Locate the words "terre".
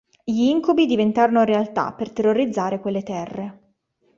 3.03-3.59